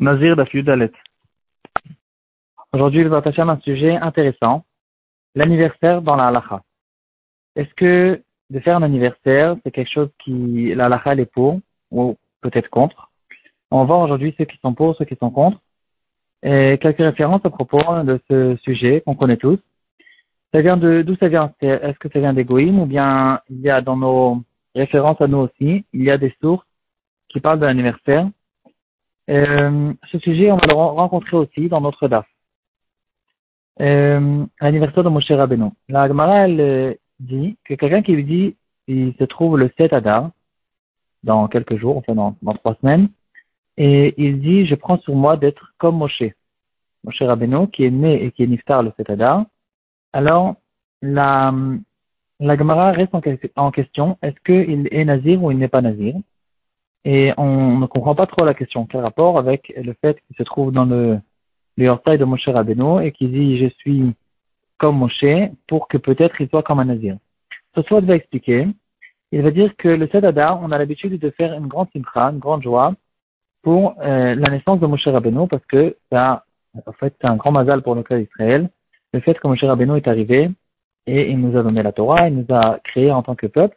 Nazir. 0.00 0.34
Aujourd'hui, 2.72 3.02
il 3.02 3.08
va 3.08 3.20
passer 3.20 3.42
un 3.42 3.60
sujet 3.60 3.96
intéressant, 3.96 4.64
l'anniversaire 5.34 6.00
dans 6.00 6.16
la 6.16 6.28
halacha. 6.28 6.62
Est-ce 7.54 7.74
que 7.74 8.22
de 8.48 8.60
faire 8.60 8.78
un 8.78 8.82
anniversaire, 8.82 9.56
c'est 9.62 9.70
quelque 9.70 9.92
chose 9.92 10.08
qui 10.20 10.74
la 10.74 10.86
halacha 10.86 11.14
est 11.16 11.26
pour 11.26 11.60
ou 11.90 12.16
peut-être 12.40 12.70
contre? 12.70 13.10
On 13.70 13.80
va 13.80 13.84
voir 13.84 14.00
aujourd'hui 14.00 14.34
ceux 14.38 14.46
qui 14.46 14.56
sont 14.62 14.72
pour, 14.72 14.96
ceux 14.96 15.04
qui 15.04 15.16
sont 15.16 15.30
contre, 15.30 15.60
et 16.42 16.78
quelques 16.80 16.96
références 16.96 17.44
à 17.44 17.50
propos 17.50 18.02
de 18.02 18.18
ce 18.30 18.56
sujet 18.62 19.02
qu'on 19.02 19.14
connaît 19.14 19.36
tous. 19.36 19.58
Ça 20.54 20.62
vient 20.62 20.78
de 20.78 21.02
d'où 21.02 21.14
ça 21.16 21.28
vient? 21.28 21.52
Est-ce 21.60 21.98
que 21.98 22.08
ça 22.08 22.20
vient 22.20 22.32
des 22.32 22.46
ou 22.48 22.86
bien 22.86 23.42
il 23.50 23.60
y 23.60 23.68
a 23.68 23.82
dans 23.82 23.98
nos 23.98 24.42
références 24.74 25.20
à 25.20 25.26
nous 25.26 25.38
aussi, 25.38 25.84
il 25.92 26.02
y 26.02 26.10
a 26.10 26.16
des 26.16 26.34
sources 26.40 26.66
qui 27.28 27.38
parlent 27.40 27.60
de 27.60 27.66
l'anniversaire? 27.66 28.30
Euh, 29.30 29.92
ce 30.10 30.18
sujet, 30.18 30.50
on 30.50 30.56
va 30.56 30.66
le 30.66 30.74
rencontrer 30.74 31.36
aussi 31.36 31.68
dans 31.68 31.80
notre 31.80 32.08
DAF. 32.08 32.26
Euh, 33.80 34.44
l'anniversaire 34.60 35.04
de 35.04 35.08
Moshe 35.08 35.30
Rabbeinu. 35.30 35.70
La 35.88 36.08
Gemara, 36.08 36.46
elle 36.46 36.60
euh, 36.60 36.94
dit 37.20 37.56
que 37.64 37.74
quelqu'un 37.74 38.02
qui 38.02 38.12
lui 38.12 38.24
dit, 38.24 38.56
il 38.88 39.14
se 39.18 39.24
trouve 39.24 39.56
le 39.56 39.70
7 39.78 39.92
Adar, 39.92 40.30
dans 41.22 41.48
quelques 41.48 41.76
jours, 41.76 41.96
enfin 41.96 42.14
dans, 42.14 42.54
trois 42.54 42.76
semaines, 42.80 43.08
et 43.76 44.14
il 44.18 44.40
dit, 44.40 44.66
je 44.66 44.74
prends 44.74 44.98
sur 44.98 45.14
moi 45.14 45.36
d'être 45.36 45.72
comme 45.78 45.96
Moshe. 45.96 46.24
Moshe 47.04 47.22
Rabbeinu, 47.22 47.68
qui 47.68 47.84
est 47.84 47.90
né 47.90 48.24
et 48.24 48.32
qui 48.32 48.42
est 48.42 48.46
niftar 48.46 48.82
le 48.82 48.92
7 48.96 49.10
Adar. 49.10 49.46
Alors, 50.12 50.56
la, 51.02 51.54
la 52.40 52.56
Gemara 52.56 52.92
reste 52.92 53.14
en, 53.14 53.22
en 53.56 53.70
question, 53.70 54.18
est-ce 54.22 54.36
qu'il 54.44 54.88
est 54.90 55.04
nazir 55.04 55.42
ou 55.42 55.50
il 55.52 55.58
n'est 55.58 55.68
pas 55.68 55.82
nazir? 55.82 56.16
Et 57.04 57.32
on 57.36 57.78
ne 57.78 57.86
comprend 57.86 58.14
pas 58.14 58.26
trop 58.26 58.44
la 58.44 58.54
question. 58.54 58.86
Quel 58.86 59.00
rapport 59.00 59.38
avec 59.38 59.72
le 59.76 59.94
fait 60.00 60.20
qu'il 60.26 60.36
se 60.36 60.42
trouve 60.42 60.72
dans 60.72 60.84
le, 60.84 61.18
le 61.76 62.16
de 62.16 62.24
Moshe 62.24 62.48
Rabbeinu 62.48 63.04
et 63.04 63.12
qu'il 63.12 63.32
dit 63.32 63.58
je 63.58 63.68
suis 63.78 64.14
comme 64.78 64.98
Moshe 64.98 65.50
pour 65.66 65.88
que 65.88 65.96
peut-être 65.96 66.40
il 66.40 66.48
soit 66.48 66.62
comme 66.62 66.80
un 66.80 66.84
nazir. 66.84 67.16
Ce 67.74 67.82
soit 67.82 68.00
va 68.00 68.16
expliquer. 68.16 68.66
Il 69.32 69.42
va 69.42 69.50
dire 69.50 69.76
que 69.76 69.88
le 69.88 70.08
Sedadar, 70.08 70.60
on 70.60 70.72
a 70.72 70.78
l'habitude 70.78 71.18
de 71.18 71.30
faire 71.30 71.54
une 71.54 71.68
grande 71.68 71.88
simcha, 71.92 72.30
une 72.30 72.40
grande 72.40 72.62
joie 72.62 72.94
pour 73.62 73.94
euh, 74.00 74.34
la 74.34 74.50
naissance 74.50 74.80
de 74.80 74.86
Moshe 74.86 75.06
Rabbeinu 75.06 75.46
parce 75.48 75.64
que 75.66 75.96
ça, 76.10 76.44
en 76.86 76.92
fait, 76.92 77.14
c'est 77.20 77.28
un 77.28 77.36
grand 77.36 77.52
mazal 77.52 77.82
pour 77.82 77.94
le 77.94 78.02
cas 78.02 78.18
d'Israël. 78.18 78.68
Le 79.12 79.20
fait 79.20 79.38
que 79.38 79.46
Moshe 79.46 79.62
Rabbeinu 79.62 79.96
est 79.96 80.08
arrivé 80.08 80.50
et 81.06 81.30
il 81.30 81.38
nous 81.38 81.56
a 81.56 81.62
donné 81.62 81.82
la 81.82 81.92
Torah, 81.92 82.28
il 82.28 82.36
nous 82.36 82.54
a 82.54 82.78
créé 82.82 83.10
en 83.10 83.22
tant 83.22 83.36
que 83.36 83.46
peuple. 83.46 83.76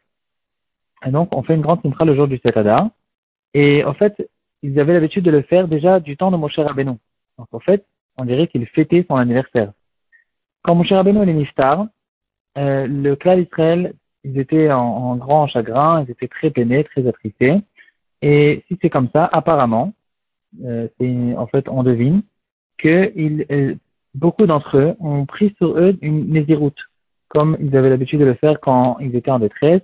Et 1.06 1.12
donc, 1.12 1.36
on 1.36 1.44
fait 1.44 1.56
une 1.56 1.62
grande 1.62 1.82
simcha 1.82 2.04
le 2.06 2.16
jour 2.16 2.28
du 2.28 2.40
Sedadar. 2.40 2.90
Et 3.54 3.84
en 3.84 3.94
fait, 3.94 4.30
ils 4.62 4.80
avaient 4.80 4.94
l'habitude 4.94 5.26
de 5.26 5.32
le 5.32 5.42
faire 5.42 5.68
déjà 5.68 6.00
du 6.00 6.18
temps 6.18 6.32
de 6.32 6.38
Moshe 6.38 6.58
Rabbeinu. 6.58 6.98
Donc 7.38 7.48
en 7.52 7.60
fait, 7.60 7.86
on 8.18 8.26
dirait 8.26 8.48
qu'il 8.48 8.66
fêtait 8.68 9.06
son 9.08 9.16
anniversaire. 9.16 9.74
Quand 10.64 10.76
Moshe 10.76 10.92
Rabbeinu 10.92 11.22
est 11.30 11.34
niftar, 11.34 11.88
euh, 12.58 12.88
le 12.88 13.16
clan 13.16 13.38
d'Israël, 13.38 13.94
ils 14.24 14.40
étaient 14.40 14.72
en, 14.72 15.16
grand 15.18 15.48
chagrin, 15.48 16.04
ils 16.04 16.12
étaient 16.12 16.28
très 16.28 16.50
peinés, 16.50 16.84
très 16.86 17.06
attristés. 17.08 17.58
Et 18.22 18.64
si 18.68 18.78
c'est 18.82 18.90
comme 18.90 19.10
ça, 19.12 19.26
apparemment, 19.32 19.94
euh, 20.64 20.88
en 21.36 21.48
fait, 21.48 21.68
on 21.68 21.84
devine 21.84 22.22
que 22.78 23.12
euh, 23.52 23.76
beaucoup 24.16 24.46
d'entre 24.46 24.78
eux 24.78 24.96
ont 25.00 25.26
pris 25.26 25.54
sur 25.58 25.78
eux 25.78 25.98
une 26.02 26.30
nésiroute, 26.30 26.80
comme 27.28 27.58
ils 27.60 27.76
avaient 27.76 27.90
l'habitude 27.90 28.22
de 28.22 28.26
le 28.26 28.36
faire 28.36 28.60
quand 28.62 28.98
ils 29.00 29.16
étaient 29.16 29.32
en 29.32 29.40
détresse, 29.40 29.82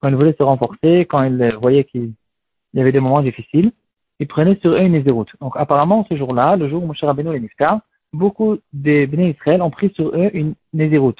quand 0.00 0.08
ils 0.08 0.16
voulaient 0.16 0.36
se 0.36 0.42
renforcer, 0.42 1.06
quand 1.06 1.22
ils 1.22 1.56
voyaient 1.60 1.84
qu'ils 1.84 2.12
il 2.72 2.78
y 2.78 2.80
avait 2.80 2.92
des 2.92 3.00
moments 3.00 3.22
difficiles, 3.22 3.72
ils 4.20 4.26
prenaient 4.26 4.58
sur 4.60 4.72
eux 4.72 4.80
une 4.80 4.92
nézéroute. 4.92 5.30
Donc 5.40 5.54
apparemment, 5.56 6.06
ce 6.08 6.16
jour-là, 6.16 6.56
le 6.56 6.68
jour 6.68 6.82
où 6.82 6.86
Moshe 6.86 7.02
Rabbeinu 7.02 7.34
est 7.34 7.40
niftar, 7.40 7.80
beaucoup 8.12 8.58
des 8.72 9.06
béné 9.06 9.30
Israël 9.30 9.62
ont 9.62 9.70
pris 9.70 9.90
sur 9.94 10.08
eux 10.08 10.30
une 10.32 10.54
nézéroute. 10.72 11.18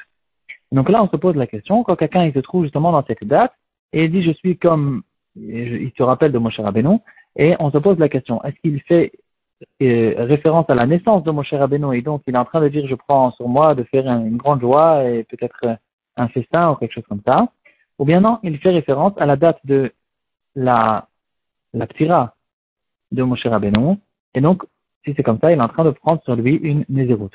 Donc 0.73 0.89
là, 0.89 1.03
on 1.03 1.09
se 1.09 1.17
pose 1.17 1.37
la 1.37 1.47
question, 1.47 1.83
quand 1.85 1.97
quelqu'un 1.97 2.31
se 2.33 2.41
trouve 2.41 2.65
justement 2.65 2.93
dans 2.93 3.05
cette 3.07 3.25
date, 3.25 3.53
et 3.93 4.05
il 4.05 4.11
dit 4.11 4.23
je 4.23 4.33
suis 4.33 4.59
comme, 4.59 5.03
il 5.37 5.91
se 5.97 6.03
rappelle 6.03 6.33
de 6.33 6.39
Moshe 6.39 6.61
Rabbeinu, 6.61 6.99
et 7.37 7.57
on 7.59 7.71
se 7.71 7.79
pose 7.79 7.99
la 7.99 8.09
question, 8.09 8.43
est-ce 8.45 8.57
qu'il 8.61 8.81
fait 8.83 9.13
euh, 9.83 10.15
référence 10.19 10.69
à 10.69 10.75
la 10.75 10.87
naissance 10.87 11.23
de 11.25 11.31
Moshe 11.31 11.53
Rabbeinu, 11.53 11.97
et 11.97 12.03
donc 12.03 12.23
il 12.27 12.35
est 12.35 12.39
en 12.39 12.45
train 12.45 12.61
de 12.61 12.69
dire 12.69 12.87
je 12.87 12.95
prends 12.95 13.33
sur 13.33 13.49
moi 13.49 13.75
de 13.75 13.85
faire 13.85 14.07
une 14.07 14.37
grande 14.37 14.61
joie 14.61 15.05
et 15.09 15.25
peut-être 15.25 15.79
un 16.17 16.29
festin 16.29 16.73
ou 16.73 16.75
quelque 16.75 16.93
chose 16.93 17.07
comme 17.09 17.23
ça, 17.25 17.49
ou 17.99 18.05
bien 18.05 18.21
non, 18.21 18.39
il 18.43 18.59
fait 18.59 18.71
référence 18.71 19.15
à 19.17 19.27
la 19.27 19.37
date 19.37 19.61
de 19.65 19.93
la 20.55 21.08
la 21.79 21.87
ptira 21.87 22.35
de 23.13 23.23
Moshe 23.23 23.47
Rabbeinu. 23.47 23.97
Et 24.35 24.41
donc, 24.41 24.65
si 25.05 25.15
c'est 25.17 25.23
comme 25.23 25.39
ça, 25.41 25.53
il 25.53 25.59
est 25.59 25.63
en 25.63 25.69
train 25.69 25.85
de 25.85 25.91
prendre 25.91 26.23
sur 26.23 26.37
lui 26.37 26.57
une 26.57 26.85
nézéroute. 26.89 27.35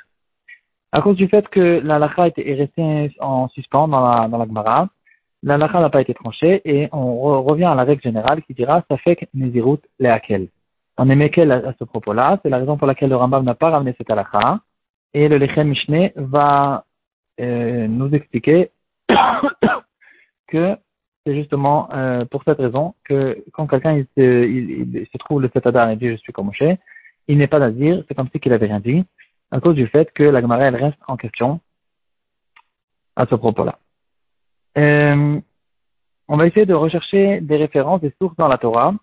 À 0.91 1.01
cause 1.01 1.15
du 1.15 1.27
fait 1.27 1.47
que 1.49 1.81
la 1.83 1.97
lacha 1.97 2.27
est 2.27 2.53
restée 2.53 3.11
en 3.19 3.47
suspens 3.49 3.87
dans 3.87 4.07
la, 4.07 4.27
dans 4.27 4.37
la 4.37 4.45
Gemara, 4.45 4.89
la 5.41 5.57
lacha 5.57 5.79
n'a 5.81 5.89
pas 5.89 6.01
été 6.01 6.13
tranchée 6.13 6.61
et 6.65 6.87
on 6.91 7.41
revient 7.43 7.65
à 7.65 7.75
la 7.75 7.83
règle 7.83 8.01
générale 8.01 8.43
qui 8.43 8.53
dira 8.53 8.83
ça 8.89 8.97
fait 8.97 9.15
que 9.15 9.25
nézéroute 9.33 9.83
les 9.99 10.09
hakel. 10.09 10.49
On 10.97 11.09
est 11.09 11.29
quel 11.31 11.51
à, 11.51 11.73
ce 11.79 11.83
propos-là, 11.83 12.39
c'est 12.43 12.49
la 12.49 12.59
raison 12.59 12.77
pour 12.77 12.85
laquelle 12.85 13.09
le 13.09 13.15
Rambam 13.15 13.43
n'a 13.43 13.55
pas 13.55 13.71
ramené 13.71 13.95
cette 13.97 14.09
lacha 14.09 14.59
et 15.13 15.27
le 15.27 15.37
Lechem 15.37 15.69
Mishneh 15.69 16.13
va 16.15 16.85
euh, 17.39 17.87
nous 17.87 18.13
expliquer 18.13 18.69
que 20.47 20.77
c'est 21.25 21.35
justement 21.35 21.89
euh, 21.93 22.25
pour 22.25 22.43
cette 22.43 22.59
raison 22.59 22.95
que 23.03 23.43
quand 23.53 23.67
quelqu'un 23.67 24.03
se, 24.17 25.17
trouve 25.17 25.41
le 25.41 25.49
Setadar 25.53 25.89
et 25.89 25.95
dit 25.95 26.09
je 26.09 26.15
suis 26.17 26.33
comme 26.33 26.47
Moshe, 26.47 26.77
il 27.27 27.37
n'est 27.37 27.47
pas 27.47 27.59
nazir, 27.59 28.03
c'est 28.07 28.15
comme 28.15 28.29
si 28.31 28.39
qu'il 28.39 28.53
avait 28.53 28.67
rien 28.67 28.79
dit, 28.79 29.05
à 29.51 29.59
cause 29.59 29.75
du 29.75 29.87
fait 29.87 30.11
que 30.13 30.23
la 30.23 30.41
Gemara 30.41 30.65
elle 30.65 30.75
reste 30.75 30.99
en 31.07 31.17
question 31.17 31.59
à 33.15 33.25
ce 33.25 33.35
propos-là. 33.35 33.79
Euh, 34.77 35.39
on 36.27 36.37
va 36.37 36.47
essayer 36.47 36.65
de 36.65 36.73
rechercher 36.73 37.41
des 37.41 37.57
références, 37.57 38.01
des 38.01 38.13
sources 38.19 38.35
dans 38.37 38.47
la 38.47 38.57
Torah 38.57 38.93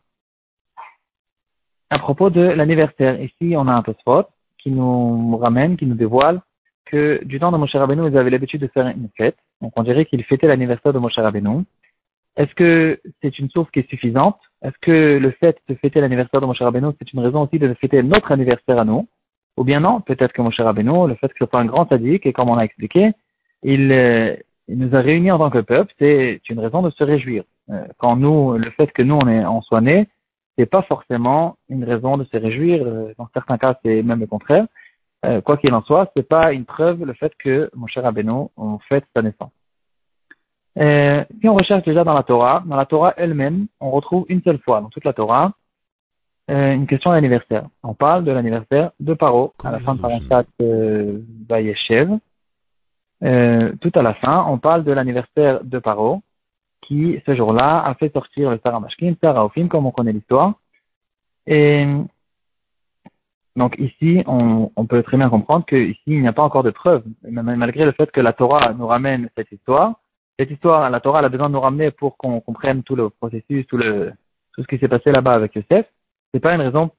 à 1.91 1.99
propos 1.99 2.31
de 2.31 2.41
l'anniversaire. 2.41 3.21
Ici, 3.21 3.55
on 3.57 3.67
a 3.67 3.73
un 3.73 3.83
Tosfot 3.83 4.25
qui 4.59 4.71
nous 4.71 5.37
ramène, 5.37 5.77
qui 5.77 5.87
nous 5.87 5.95
dévoile 5.95 6.41
que 6.87 7.23
du 7.25 7.39
temps 7.39 7.53
de 7.53 7.57
Moshe 7.57 7.75
Rabbeinu, 7.75 8.09
ils 8.09 8.17
avaient 8.17 8.31
l'habitude 8.31 8.61
de 8.61 8.69
faire 8.69 8.87
une 8.87 9.09
fête. 9.17 9.37
Donc, 9.61 9.73
on 9.77 9.83
dirait 9.83 10.07
qu'il 10.07 10.23
fêtait 10.25 10.47
l'anniversaire 10.47 10.93
de 10.93 10.99
Moshe 10.99 11.17
Rabbeinu. 11.17 11.65
Est-ce 12.37 12.55
que 12.55 13.01
c'est 13.23 13.39
une 13.39 13.51
source 13.51 13.71
qui 13.71 13.81
est 13.81 13.89
suffisante? 13.89 14.39
Est-ce 14.63 14.79
que 14.81 15.19
le 15.19 15.31
fait 15.33 15.59
de 15.69 15.75
fêter 15.75 16.01
l'anniversaire 16.01 16.41
de 16.41 16.47
Moshe 16.47 16.63
Rabbeinu, 16.63 16.89
c'est 16.99 17.13
une 17.13 17.21
raison 17.21 17.43
aussi 17.43 17.59
de 17.59 17.73
fêter 17.75 18.03
notre 18.03 18.33
anniversaire 18.33 18.79
à 18.79 18.85
nous? 18.85 19.09
Ou 19.57 19.65
bien 19.65 19.81
non, 19.81 20.01
peut-être 20.01 20.33
que 20.33 20.43
Moshe 20.43 20.61
Rabbeinu, 20.61 21.09
le 21.09 21.15
fait 21.17 21.29
que 21.29 21.45
ce 21.45 21.47
soit 21.47 21.61
un 21.61 21.67
grand 21.67 21.89
sadique, 21.89 22.27
et 22.27 22.33
comme 22.33 22.49
on 22.49 22.57
a 22.57 22.65
expliqué, 22.65 23.13
il, 23.63 23.93
euh, 23.93 24.37
il, 24.69 24.79
nous 24.79 24.95
a 24.95 25.01
réunis 25.01 25.31
en 25.31 25.39
tant 25.39 25.51
que 25.51 25.59
peuple, 25.59 25.93
c'est 25.99 26.41
une 26.49 26.61
raison 26.61 26.83
de 26.83 26.91
se 26.91 27.05
réjouir. 27.05 27.45
Euh, 27.71 27.85
quand 27.99 28.17
nous, 28.17 28.57
le 28.57 28.71
fait 28.71 28.91
que 28.93 29.03
nous, 29.03 29.19
on, 29.23 29.29
est, 29.29 29.45
on 29.45 29.61
soit 29.63 29.81
nés, 29.81 30.09
c'est 30.57 30.67
pas 30.67 30.83
forcément 30.83 31.57
une 31.69 31.85
raison 31.85 32.17
de 32.17 32.25
se 32.25 32.37
réjouir. 32.37 32.83
Euh, 32.87 33.13
dans 33.19 33.29
certains 33.35 33.59
cas, 33.59 33.79
c'est 33.85 34.03
même 34.03 34.21
le 34.21 34.27
contraire. 34.27 34.67
quoi 35.45 35.57
qu'il 35.59 35.75
en 35.75 35.83
soit, 35.83 36.11
c'est 36.17 36.29
pas 36.29 36.53
une 36.53 36.65
preuve 36.65 37.05
le 37.05 37.13
fait 37.15 37.33
que 37.39 37.71
Moshe 37.75 37.99
Rabbeinu, 37.99 38.49
on 38.57 38.79
fête 38.89 39.05
sa 39.15 39.23
naissance. 39.23 39.53
Euh, 40.79 41.25
si 41.41 41.49
on 41.49 41.55
recherche 41.55 41.85
déjà 41.85 42.05
dans 42.05 42.15
la 42.15 42.23
Torah, 42.23 42.63
dans 42.67 42.77
la 42.77 42.87
Torah 42.87 43.15
elle-même, 43.17 43.67
on 43.81 43.91
retrouve 43.91 44.25
une 44.29 44.43
seule 44.43 44.59
fois 44.59 44.81
dans 44.81 44.89
toute 44.89 45.05
la 45.05 45.13
Torah 45.13 45.53
euh, 46.51 46.73
une 46.73 46.87
question 46.87 47.13
d'anniversaire. 47.13 47.67
On 47.85 47.95
parle 47.95 48.25
de 48.25 48.33
l'anniversaire 48.33 48.91
de 48.99 49.15
Paro 49.15 49.55
à 49.63 49.71
la 49.71 49.81
fin 49.81 49.95
de 49.95 50.01
Parashat 50.01 50.45
euh, 50.61 51.21
Bayeshev. 51.49 52.19
Euh, 53.23 53.73
tout 53.81 53.93
à 53.95 54.03
la 54.03 54.15
fin, 54.15 54.45
on 54.49 54.59
parle 54.59 54.83
de 54.83 54.91
l'anniversaire 54.91 55.63
de 55.63 55.79
Paro 55.79 56.23
qui, 56.81 57.21
ce 57.25 57.37
jour-là, 57.37 57.85
a 57.85 57.95
fait 57.95 58.13
sortir 58.13 58.51
le 58.51 58.59
Sarah 58.65 58.81
Mashkin, 58.81 59.15
Sarah 59.23 59.45
Ophim, 59.45 59.69
comme 59.69 59.87
on 59.87 59.93
connaît 59.93 60.13
l'histoire. 60.13 60.55
Et 61.47 61.87
donc 63.55 63.77
ici, 63.79 64.25
on, 64.27 64.73
on, 64.75 64.87
peut 64.87 65.05
très 65.05 65.19
bien 65.19 65.29
comprendre 65.29 65.65
qu'ici, 65.67 66.01
il 66.07 66.21
n'y 66.21 66.29
a 66.29 66.33
pas 66.33 66.43
encore 66.43 66.65
de 66.65 66.71
preuves, 66.71 67.05
malgré 67.23 67.85
le 67.85 67.93
fait 67.93 68.11
que 68.11 68.21
la 68.21 68.33
Torah 68.33 68.73
nous 68.73 68.89
ramène 68.89 69.29
cette 69.37 69.53
histoire 69.53 70.00
cette 70.41 70.53
histoire, 70.53 70.89
la 70.89 71.01
Torah 71.01 71.19
a 71.19 71.29
besoin 71.29 71.51
de 71.51 71.53
nous 71.53 71.61
ramener 71.61 71.91
pour 71.91 72.17
qu'on 72.17 72.41
comprenne 72.41 72.83
tout 72.83 72.97
le 72.97 73.11
processus, 73.11 73.67
tout, 73.67 73.79
ce 73.79 74.63
qui 74.63 74.79
s'est 74.79 74.89
passé 74.89 75.13
là-bas 75.13 75.35
avec 75.35 75.55
Yosef. 75.55 75.85
C'est 76.33 76.41
pas 76.41 76.55
une 76.55 76.63
raison 76.63 76.91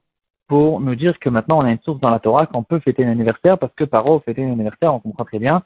pour 0.47 0.79
nous 0.79 0.93
dire 0.93 1.17
que 1.17 1.27
maintenant 1.27 1.57
on 1.57 1.65
a 1.65 1.71
une 1.71 1.79
source 1.79 1.99
dans 2.01 2.11
la 2.11 2.19
Torah 2.19 2.45
qu'on 2.45 2.61
peut 2.61 2.79
fêter 2.79 3.03
un 3.03 3.09
anniversaire 3.09 3.57
parce 3.57 3.73
que 3.73 3.83
Paro 3.83 4.19
fêter 4.19 4.43
un 4.43 4.51
anniversaire, 4.51 4.93
on 4.93 4.99
comprend 4.99 5.25
très 5.25 5.39
bien 5.39 5.63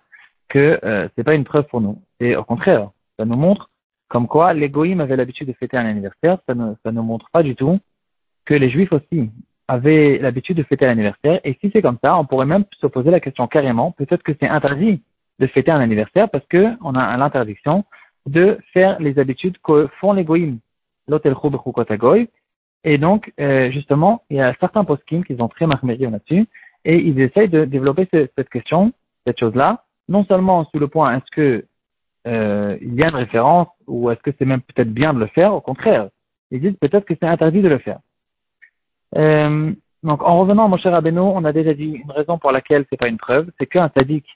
que 0.48 0.80
euh, 0.86 1.10
c'est 1.16 1.26
pas 1.26 1.36
une 1.36 1.44
preuve 1.44 1.66
pour 1.66 1.82
nous. 1.82 2.02
Et 2.22 2.38
au 2.38 2.46
contraire, 2.46 2.92
ça 3.20 3.26
nous 3.26 3.36
montre 3.36 3.70
comme 4.08 4.30
quoi 4.30 4.54
les 4.54 4.70
Goïms 4.70 5.02
avaient 5.02 5.18
l'habitude 5.18 5.50
de 5.50 5.54
fêter 5.54 5.76
un 5.76 5.86
anniversaire. 5.86 6.38
Ça 6.48 6.56
ne 6.56 6.76
ça 6.82 6.94
nous 6.94 7.04
montre 7.04 7.30
pas 7.34 7.44
du 7.44 7.58
tout 7.58 7.80
que 8.46 8.54
les 8.54 8.70
Juifs 8.70 8.94
aussi 8.94 9.32
avaient 9.68 10.18
l'habitude 10.20 10.56
de 10.56 10.64
fêter 10.64 10.86
l'anniversaire. 10.86 11.42
Et 11.44 11.58
si 11.60 11.72
c'est 11.74 11.82
comme 11.82 11.98
ça, 12.02 12.18
on 12.18 12.24
pourrait 12.24 12.46
même 12.46 12.64
se 12.80 12.88
poser 12.88 13.12
la 13.12 13.20
question 13.20 13.48
carrément, 13.48 13.92
peut-être 13.92 14.24
que 14.24 14.32
c'est 14.40 14.48
interdit 14.48 15.02
de 15.40 15.48
fêter 15.48 15.72
un 15.72 15.80
anniversaire 15.80 16.30
parce 16.30 16.46
que 16.48 16.74
on 16.82 16.96
a 16.96 17.18
l'interdiction 17.18 17.84
de 18.26 18.58
faire 18.74 19.00
les 19.00 19.20
habitudes 19.20 19.58
que 19.64 19.88
font 20.00 20.14
les 20.14 20.24
goïms. 20.24 20.60
Et 22.84 22.98
donc, 22.98 23.34
euh, 23.40 23.72
justement, 23.72 24.24
il 24.30 24.38
y 24.38 24.42
a 24.42 24.56
certains 24.60 24.84
poskim 24.84 25.24
qui 25.24 25.36
sont 25.36 25.48
très 25.48 25.68
marmérieux 25.68 26.10
là-dessus, 26.10 26.48
et 26.84 26.98
ils 26.98 27.20
essayent 27.20 27.50
de 27.50 27.66
développer 27.66 28.08
cette 28.12 28.50
question, 28.50 28.94
cette 29.26 29.40
chose-là, 29.40 29.84
non 30.08 30.24
seulement 30.26 30.66
sous 30.66 30.80
le 30.80 30.88
point 30.88 31.18
est-ce 31.18 31.32
que 31.32 31.66
euh, 32.28 32.78
il 32.82 32.96
y 32.96 33.04
a 33.04 33.10
une 33.10 33.16
référence 33.16 33.68
ou 33.88 34.10
est-ce 34.10 34.22
que 34.22 34.32
c'est 34.38 34.46
même 34.46 34.62
peut-être 34.62 34.92
bien 34.92 35.14
de 35.14 35.20
le 35.20 35.28
faire, 35.28 35.54
au 35.54 35.62
contraire, 35.62 36.10
ils 36.52 36.62
disent 36.62 36.78
peut-être 36.80 37.06
que 37.06 37.14
c'est 37.20 37.28
interdit 37.28 37.62
de 37.62 37.68
le 37.68 37.80
faire. 37.80 38.00
Euh, 39.16 39.72
donc, 40.04 40.22
en 40.24 40.40
revenant 40.40 40.66
à 40.66 40.68
mon 40.68 40.78
cher 40.78 40.94
Abeno, 40.94 41.32
on 41.36 41.44
a 41.46 41.52
déjà 41.52 41.74
dit 41.74 42.02
une 42.04 42.12
raison 42.12 42.38
pour 42.38 42.52
laquelle 42.52 42.86
c'est 42.90 42.98
pas 42.98 43.08
une 43.08 43.18
preuve, 43.18 43.50
c'est 43.58 43.66
qu'un 43.66 43.90
sadique, 43.96 44.28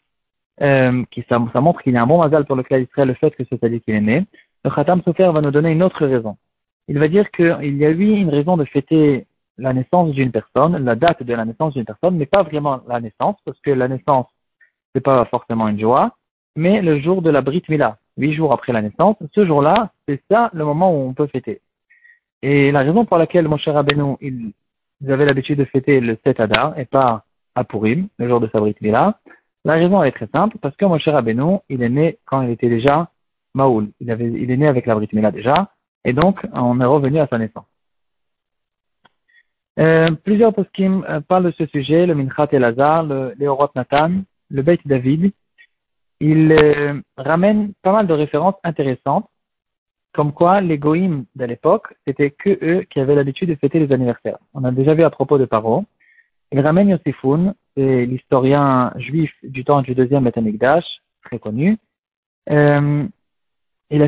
euh, 0.62 1.04
qui 1.12 1.26
ça, 1.30 1.40
montre 1.40 1.82
qu'il 1.82 1.94
y 1.94 1.98
a 1.98 2.04
un 2.04 2.08
bon 2.08 2.20
mazal 2.20 2.46
pour 2.46 2.56
le 2.56 2.64
serait 2.64 3.06
le 3.06 3.14
fait 3.14 3.32
que 3.32 3.44
ce 3.46 3.58
sadique 3.58 3.88
est 3.88 4.02
né. 4.02 4.26
Le 4.64 4.70
Khatam 4.70 5.02
Sofer 5.04 5.32
va 5.32 5.42
nous 5.42 5.52
donner 5.52 5.72
une 5.72 5.84
autre 5.84 6.06
raison. 6.06 6.38
Il 6.88 7.00
va 7.00 7.08
dire 7.08 7.30
qu'il 7.32 7.78
y 7.78 7.86
a 7.86 7.90
eu 7.90 8.10
une 8.10 8.30
raison 8.30 8.58
de 8.58 8.66
fêter 8.66 9.26
la 9.58 9.74
naissance 9.74 10.12
d'une 10.12 10.32
personne, 10.32 10.84
la 10.84 10.96
date 10.96 11.24
de 11.24 11.34
la 11.34 11.46
naissance 11.46 11.74
d'une 11.74 11.86
personne, 11.86 12.18
mais 12.18 12.26
pas 12.26 12.44
vraiment 12.44 12.82
la 12.88 13.00
naissance, 13.00 13.38
parce 13.46 13.60
que 13.62 13.72
la 13.72 13.88
naissance, 13.88 14.28
c'est 14.94 15.02
pas 15.02 15.26
forcément 15.26 15.68
une 15.68 15.80
joie, 15.80 16.16
mais 16.56 16.82
le 16.82 17.00
jour 17.00 17.22
de 17.22 17.30
la 17.30 17.42
Brit 17.42 17.64
Mila, 17.70 17.98
huit 18.18 18.34
jours 18.34 18.54
après 18.54 18.74
la 18.74 18.82
naissance, 18.82 19.18
ce 19.34 19.46
jour-là, 19.46 19.92
c'est 20.08 20.22
ça 20.30 20.50
le 20.54 20.66
moment 20.66 20.92
où 20.92 21.08
on 21.08 21.14
peut 21.14 21.28
fêter. 21.28 21.62
Et 22.42 22.72
la 22.72 22.80
raison 22.80 23.06
pour 23.06 23.18
laquelle 23.18 23.48
mon 23.48 23.58
cher 23.58 23.76
Abénou, 23.78 24.18
il, 24.22 24.54
avait 25.08 25.26
l'habitude 25.26 25.60
de 25.60 25.66
fêter 25.66 26.00
le 26.00 26.18
7 26.26 26.40
Adar 26.40 26.78
et 26.78 26.86
pas 26.86 27.24
à 27.56 27.64
Purim, 27.64 28.08
le 28.18 28.28
jour 28.28 28.40
de 28.40 28.50
sa 28.52 28.60
Brit 28.60 28.76
Mila, 28.82 29.20
la 29.66 29.74
raison 29.74 30.04
est 30.04 30.12
très 30.12 30.28
simple, 30.28 30.58
parce 30.62 30.76
que 30.76 30.86
mon 30.86 31.00
cher 31.00 31.16
Abénou, 31.16 31.62
il 31.70 31.84
est 31.84 31.90
né 31.90 32.18
quand 32.26 32.42
il 32.42 32.52
était 32.52 32.70
déjà 32.70 33.10
Maoul. 33.54 33.90
Il, 34.00 34.10
est 34.10 34.58
né 34.58 34.68
avec 34.68 34.86
la 34.86 34.96
Brit 34.96 35.10
Mila 35.12 35.32
déjà, 35.32 35.72
et 36.06 36.14
donc 36.14 36.40
on 36.54 36.80
est 36.80 36.86
revenu 36.86 37.20
à 37.20 37.28
sa 37.28 37.38
naissance. 37.38 37.66
Euh, 39.80 40.08
plusieurs 40.24 40.54
poskim 40.54 41.06
euh, 41.10 41.22
parlent 41.22 41.46
de 41.46 41.54
ce 41.58 41.66
sujet, 41.68 42.06
le 42.06 42.14
Minchat 42.14 42.50
et 42.52 42.60
Lazar, 42.60 43.04
le 43.04 43.34
Léorot 43.38 43.70
Nathan, 43.76 44.12
le 44.50 44.62
Beit 44.62 44.80
David. 44.86 45.32
Ils 46.20 46.52
euh, 46.52 47.00
ramènent 47.16 47.72
pas 47.82 47.94
mal 47.94 48.08
de 48.08 48.14
références 48.14 48.56
intéressantes, 48.64 49.30
comme 50.14 50.34
quoi 50.34 50.60
les 50.60 50.78
Goïms 50.78 51.26
de 51.36 51.46
l'époque, 51.46 51.94
c'était 52.06 52.32
que 52.32 52.50
eux 52.62 52.82
qui 52.90 53.00
avaient 53.00 53.16
l'habitude 53.16 53.50
de 53.50 53.56
fêter 53.56 53.80
les 53.80 53.94
anniversaires. 53.94 54.40
On 54.54 54.64
a 54.66 54.72
déjà 54.72 54.94
vu 54.94 55.04
à 55.04 55.10
propos 55.10 55.38
de 55.38 55.46
Paro. 55.46 55.86
Ils 56.52 56.60
ramènent 56.60 56.90
Yossifoun, 56.90 57.54
c'est 57.80 58.06
l'historien 58.06 58.92
juif 58.98 59.32
du 59.44 59.64
temps 59.64 59.82
du 59.82 59.96
deuxième 59.96 60.26
Betamikdash, 60.26 60.86
très 61.24 61.40
connu. 61.40 61.78
Euh, 62.50 63.08
il 63.90 64.02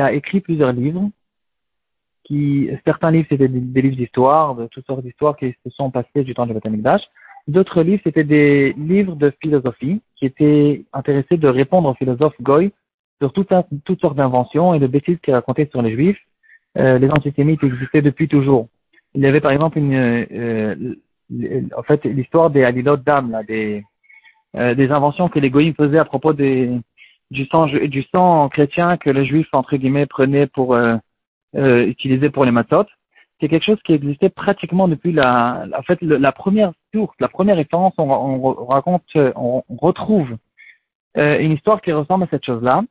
a 0.00 0.12
écrit 0.12 0.40
plusieurs 0.40 0.72
livres 0.72 1.10
certains 2.84 3.10
livres 3.10 3.26
c'était 3.28 3.48
des, 3.48 3.82
livres 3.82 3.96
d'histoire, 3.96 4.54
de 4.54 4.66
toutes 4.66 4.86
sortes 4.86 5.02
d'histoires 5.02 5.36
qui 5.36 5.54
se 5.64 5.70
sont 5.70 5.90
passées 5.90 6.24
du 6.24 6.34
temps 6.34 6.46
de 6.46 6.52
Betamikdash. 6.52 7.02
D'autres 7.48 7.82
livres 7.82 8.02
c'était 8.04 8.24
des 8.24 8.72
livres 8.74 9.16
de 9.16 9.32
philosophie 9.40 10.00
qui 10.16 10.26
étaient 10.26 10.84
intéressés 10.92 11.36
de 11.36 11.48
répondre 11.48 11.88
aux 11.88 11.94
philosophes 11.94 12.40
goy 12.40 12.72
sur 13.20 13.32
toutes 13.32 13.50
sortes 14.00 14.16
d'inventions 14.16 14.74
et 14.74 14.78
de 14.78 14.86
bêtises 14.86 15.18
qu'il 15.22 15.34
racontait 15.34 15.68
sur 15.70 15.82
les 15.82 15.92
juifs. 15.92 16.20
Euh, 16.78 16.98
les 16.98 17.08
antisémites 17.10 17.62
existaient 17.62 18.02
depuis 18.02 18.28
toujours. 18.28 18.68
Il 19.14 19.22
y 19.22 19.26
avait 19.26 19.40
par 19.40 19.52
exemple 19.52 19.78
une, 19.78 19.94
euh, 19.94 20.94
en 21.76 21.82
fait, 21.82 22.04
l'histoire 22.04 22.50
des 22.50 22.64
alilot 22.64 22.96
d'âme, 22.96 23.38
euh, 23.50 24.74
des 24.74 24.90
inventions 24.90 25.28
que 25.28 25.38
les 25.38 25.50
goyim 25.50 25.72
faisaient 25.76 25.98
à 25.98 26.04
propos 26.04 26.32
du 27.32 27.42
sang, 27.42 28.48
chrétien 28.48 28.96
que 28.96 29.10
les 29.10 29.24
juifs, 29.24 29.48
entre 29.52 29.76
guillemets, 29.76 30.06
prenaient 30.06 30.46
pour, 30.46 30.74
euh, 30.74 30.96
euh, 31.56 31.86
utiliser 31.86 32.30
pour 32.30 32.44
les 32.44 32.50
matot. 32.50 32.84
C'est 33.40 33.48
quelque 33.48 33.64
chose 33.64 33.82
qui 33.84 33.92
existait 33.92 34.28
pratiquement 34.28 34.86
depuis 34.88 35.12
la, 35.12 35.66
en 35.76 35.82
fait, 35.82 36.00
la 36.02 36.32
première 36.32 36.72
source, 36.94 37.14
la 37.18 37.28
première 37.28 37.56
référence, 37.56 37.94
on, 37.98 38.08
on 38.08 38.66
raconte, 38.66 39.02
on, 39.16 39.64
retrouve 39.68 40.36
euh, 41.16 41.38
une 41.40 41.52
histoire 41.52 41.80
qui 41.80 41.92
ressemble 41.92 42.24
à 42.24 42.28
cette 42.30 42.44
chose-là. 42.44 42.82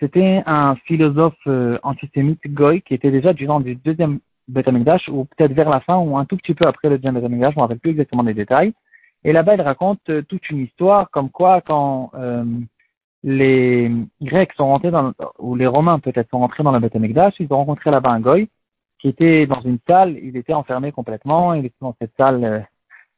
C'était 0.00 0.42
un 0.46 0.76
philosophe 0.86 1.46
antisémite 1.82 2.40
goy 2.46 2.80
qui 2.80 2.94
était 2.94 3.10
déjà 3.10 3.34
du 3.34 3.44
genre 3.44 3.60
du 3.60 3.74
deuxième 3.74 4.20
Beth 4.50 4.68
ou 5.08 5.24
peut-être 5.24 5.52
vers 5.52 5.70
la 5.70 5.80
fin, 5.80 5.98
ou 5.98 6.16
un 6.16 6.24
tout 6.24 6.36
petit 6.36 6.54
peu 6.54 6.66
après 6.66 6.88
le 6.88 6.98
deuxième 6.98 7.14
Beth 7.14 7.24
je 7.24 7.28
ne 7.28 7.38
me 7.38 7.60
rappelle 7.60 7.78
plus 7.78 7.90
exactement 7.92 8.22
des 8.22 8.34
détails. 8.34 8.72
Et 9.24 9.32
là-bas, 9.32 9.54
il 9.54 9.60
raconte 9.60 10.00
euh, 10.08 10.22
toute 10.22 10.48
une 10.50 10.60
histoire, 10.60 11.10
comme 11.10 11.30
quoi 11.30 11.60
quand 11.60 12.10
euh, 12.14 12.44
les 13.22 13.90
Grecs 14.22 14.52
sont 14.54 14.66
rentrés 14.66 14.90
dans, 14.90 15.12
ou 15.38 15.54
les 15.54 15.66
Romains 15.66 15.98
peut-être 15.98 16.30
sont 16.30 16.38
rentrés 16.38 16.62
dans 16.62 16.72
le 16.72 16.78
Beth 16.78 16.94
ils 17.38 17.52
ont 17.52 17.56
rencontré 17.56 17.90
là-bas 17.90 18.10
un 18.10 18.20
goy 18.20 18.48
qui 18.98 19.08
était 19.08 19.46
dans 19.46 19.60
une 19.62 19.78
salle, 19.86 20.18
il 20.22 20.36
était 20.36 20.52
enfermé 20.52 20.92
complètement, 20.92 21.54
il 21.54 21.66
était 21.66 21.76
dans 21.80 21.96
cette 22.00 22.12
salle 22.18 22.44
euh, 22.44 22.60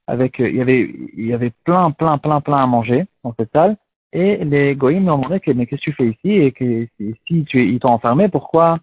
avec, 0.07 0.39
il 0.39 0.57
y 0.57 0.61
avait, 0.61 0.91
il 1.17 1.27
y 1.27 1.33
avait 1.35 1.53
plein, 1.65 1.91
plein, 1.91 2.19
plein, 2.19 2.41
plein 2.41 2.59
à 2.59 2.67
manger 2.67 3.07
dans 3.25 3.35
cette 3.39 3.53
salle. 3.53 3.77
Et 4.13 4.45
les 4.45 4.77
goïms 4.77 5.05
lui 5.05 5.11
ont 5.11 5.19
demandé 5.19 5.41
mais 5.55 5.67
qu'est-ce 5.67 5.81
que 5.81 5.91
tu 5.91 5.93
fais 5.93 6.09
ici? 6.09 6.33
Et 6.33 6.53
que 6.53 6.87
si 7.27 7.45
tu 7.45 7.67
ils 7.67 7.81
t'ont 7.81 7.89
enfermé, 7.89 8.29
pourquoi 8.29 8.79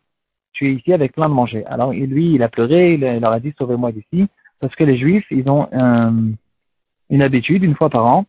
tu 0.54 0.69
es 0.69 0.74
ici 0.74 0.94
avec 0.94 1.13
plein 1.13 1.30
de 1.30 1.34
manger. 1.34 1.66
Alors 1.66 1.92
lui, 1.94 2.34
il 2.34 2.44
a 2.44 2.50
pleuré, 2.50 2.94
il, 2.94 3.01
leur 3.01 3.31
a 3.31 3.40
dit 3.40 3.54
sauvez-moi 3.57 3.92
d'ici, 3.92 4.28
parce 4.60 4.75
que 4.75 4.84
les 4.84 4.98
Juifs, 4.98 5.25
ils 5.31 5.50
ont 5.50 5.68
une 7.10 7.22
habitude, 7.22 7.63
une 7.63 7.75
fois 7.75 7.90
par 7.90 8.06
an, 8.06 8.25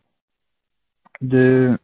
de, 1.21 1.77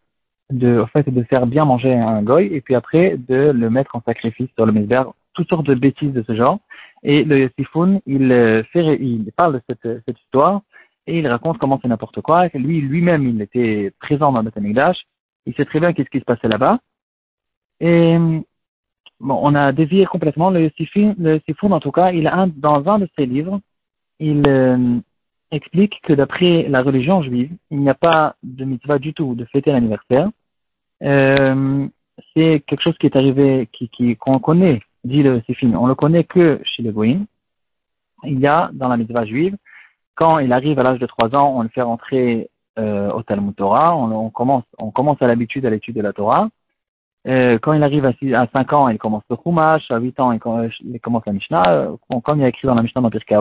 en 0.52 0.88
fait, 0.88 1.10
de 1.10 1.24
faire 1.24 1.46
bien 1.48 1.66
manger 1.66 1.94
un 1.94 2.22
goy 2.24 2.46
et 2.46 2.62
puis 2.62 2.76
après 2.76 3.18
de 3.18 3.52
le 3.52 3.70
mettre 3.70 3.96
en 3.96 4.02
sacrifice 4.02 4.50
sur 4.56 4.66
le 4.66 4.72
misber, 4.72 5.04
toutes 5.34 5.50
sortes 5.50 5.68
de 5.68 5.76
bêtises 5.76 6.14
de 6.14 6.24
ce 6.24 6.36
genre. 6.36 6.60
Et 7.04 7.24
le 7.24 7.50
Sifoun, 7.58 8.02
il, 8.06 8.66
il 8.74 9.32
parle 9.36 9.54
de 9.54 9.62
cette, 9.68 10.20
histoire 10.20 10.62
et 11.06 11.20
il 11.20 11.28
raconte 11.28 11.58
comment 11.58 11.80
c'est 11.82 11.88
n'importe 11.88 12.22
quoi. 12.22 12.48
Lui, 12.54 12.82
lui-même, 12.82 13.28
il 13.28 13.42
était 13.42 13.94
présent 14.00 14.32
dans 14.32 14.40
le 14.40 14.46
Betamigdash. 14.46 15.06
Il 15.46 15.54
sait 15.54 15.66
très 15.66 15.80
bien 15.80 15.94
qu'est-ce 15.94 16.10
qui 16.10 16.20
se 16.20 16.26
passait 16.26 16.48
là-bas. 16.48 16.80
Et 17.80 18.18
bon, 19.20 19.40
on 19.42 19.56
a 19.56 19.72
dévié 19.72 20.06
complètement. 20.06 20.50
Le 20.50 20.70
Sifoun, 20.78 21.16
le 21.18 21.40
Sifoun, 21.46 21.74
en 21.74 21.80
tout 21.80 21.92
cas, 21.92 22.12
il 22.12 22.28
a 22.28 22.36
un, 22.36 22.48
dans 22.48 22.88
un 22.88 23.00
de 23.00 23.10
ses 23.18 23.26
livres, 23.26 23.60
il 24.20 24.42
euh, 24.48 25.00
explique 25.52 26.02
que 26.04 26.14
d'après 26.14 26.68
la 26.68 26.82
religion 26.82 27.22
juive, 27.22 27.52
il 27.72 27.80
n'y 27.80 27.90
a 27.90 27.94
pas 27.94 28.36
de 28.44 28.66
mitzvah 28.66 29.00
du 29.00 29.14
tout 29.14 29.36
de 29.36 29.46
fêter 29.46 29.72
l'anniversaire. 29.72 30.30
Euh, 31.04 31.88
c'est 32.36 32.64
quelque 32.66 32.82
chose 32.82 32.98
qui 32.98 33.06
est 33.06 33.16
arrivé, 33.16 33.70
qui, 33.72 33.90
qui, 33.90 34.16
qu'on 34.16 34.40
connaît, 34.40 34.82
dit 35.04 35.24
le 35.24 35.42
Sifin, 35.42 35.74
on 35.76 35.88
le 35.88 35.96
connaît 35.96 36.24
que 36.24 36.60
chez 36.64 36.84
les 36.84 36.92
Goïms. 36.92 37.26
Il 38.24 38.40
y 38.40 38.48
a 38.48 38.72
dans 38.74 38.88
la 38.88 38.98
mitzvah 38.98 39.26
juive, 39.26 39.56
quand 40.16 40.40
il 40.40 40.52
arrive 40.52 40.80
à 40.80 40.84
l'âge 40.84 41.00
de 41.00 41.06
3 41.06 41.36
ans, 41.36 41.54
on 41.56 41.62
le 41.62 41.70
fait 41.70 41.84
rentrer 41.84 42.50
euh, 42.80 43.12
au 43.12 43.22
Talmud 43.22 43.56
Torah, 43.56 43.96
on, 43.96 44.12
on, 44.12 44.30
commence, 44.32 44.64
on 44.80 44.90
commence 44.90 45.22
à 45.22 45.28
l'habitude 45.28 45.66
à 45.66 45.70
l'étude 45.70 45.96
de 45.96 46.02
la 46.02 46.14
Torah, 46.14 46.50
euh, 47.28 47.60
quand 47.60 47.74
il 47.74 47.84
arrive 47.84 48.06
à, 48.06 48.14
6, 48.14 48.34
à 48.34 48.48
5 48.54 48.74
ans, 48.74 48.90
il 48.90 48.98
commence 48.98 49.24
le 49.30 49.36
Chumash, 49.44 49.92
à 49.92 50.00
8 50.00 50.20
ans, 50.20 50.32
il, 50.32 50.40
commence 50.40 51.26
la 51.26 51.34
Mishnah. 51.34 51.64
Euh, 51.68 51.96
comme 52.24 52.40
il 52.40 52.42
y 52.42 52.46
a 52.46 52.50
écrit 52.50 52.68
dans 52.68 52.76
la 52.76 52.84
Mishnah 52.84 53.02
dans 53.02 53.10
Pirkei 53.10 53.38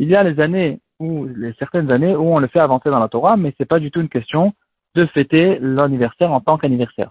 il 0.00 0.08
y 0.08 0.14
a 0.14 0.22
les 0.22 0.38
années 0.40 0.80
où, 1.00 1.24
les 1.24 1.52
certaines 1.54 1.90
années 1.90 2.14
où 2.14 2.34
on 2.34 2.38
le 2.38 2.46
fait 2.46 2.60
avancer 2.60 2.90
dans 2.90 3.00
la 3.00 3.08
Torah, 3.08 3.36
mais 3.36 3.52
c'est 3.58 3.66
pas 3.66 3.80
du 3.80 3.90
tout 3.90 4.00
une 4.00 4.08
question 4.08 4.52
de 4.94 5.06
fêter 5.06 5.58
l'anniversaire 5.60 6.32
en 6.32 6.40
tant 6.40 6.58
qu'anniversaire. 6.58 7.10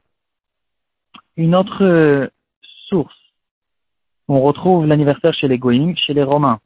Une 1.36 1.54
autre 1.54 1.84
euh, 1.84 2.28
source, 2.88 3.16
on 4.30 4.42
retrouve 4.42 4.86
l'anniversaire 4.86 5.34
chez 5.34 5.50
les 5.50 5.58
Goïms, 5.58 5.98
chez 5.98 6.14
les 6.14 6.24
Romains. 6.24 6.60